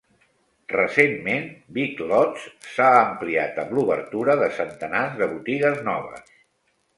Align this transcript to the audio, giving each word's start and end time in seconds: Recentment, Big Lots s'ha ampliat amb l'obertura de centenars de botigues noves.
Recentment, 0.71 1.43
Big 1.75 2.01
Lots 2.11 2.47
s'ha 2.77 2.87
ampliat 3.03 3.61
amb 3.65 3.77
l'obertura 3.79 4.37
de 4.41 4.49
centenars 4.57 5.15
de 5.21 5.29
botigues 5.35 5.85
noves. 5.91 6.27